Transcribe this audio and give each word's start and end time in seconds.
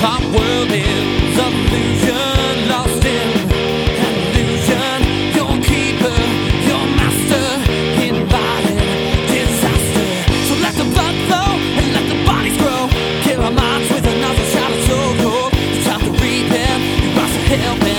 pop 0.00 0.22
world 0.32 0.72
is 0.72 1.36
illusion, 1.36 2.68
lost 2.72 3.04
in 3.04 3.28
illusion. 4.08 5.00
Your 5.36 5.52
keeper, 5.68 6.18
your 6.68 6.84
master, 7.00 7.46
invited 8.08 8.80
disaster. 9.28 10.06
So 10.48 10.54
let 10.64 10.74
the 10.80 10.88
blood 10.94 11.16
flow 11.26 11.50
and 11.78 11.86
let 11.92 12.06
the 12.08 12.18
bodies 12.24 12.56
grow. 12.56 12.88
Kill 13.24 13.42
our 13.42 13.52
minds 13.52 13.90
with 13.92 14.06
another 14.06 14.46
shot 14.52 14.72
of 14.72 14.86
cold. 14.88 15.52
It's 15.52 15.86
time 15.86 16.00
to 16.00 16.12
repent, 16.12 16.80
you 17.02 17.10
rise 17.18 17.34
to 17.34 17.56
help. 17.56 17.89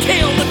kill 0.00 0.30
the 0.36 0.45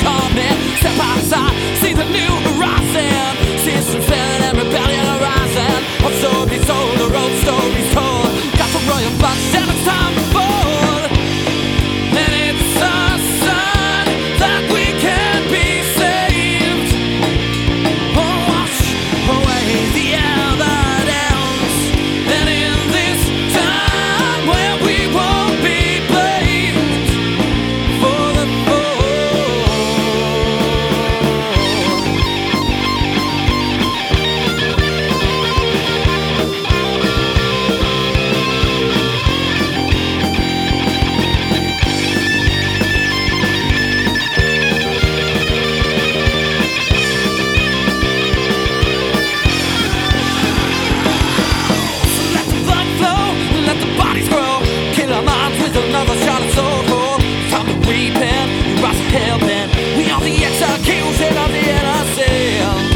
heaven, 58.25 58.69
you 58.69 58.83
rise 58.83 58.97
to 58.97 59.03
heaven. 59.17 59.69
We 59.97 60.03
are 60.11 60.21
the 60.21 60.35
execution 60.49 61.37
of 61.37 61.49
the 61.51 61.63
innocent. 61.77 62.95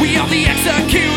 We 0.00 0.16
are 0.16 0.28
the 0.28 0.46
execution. 0.46 1.09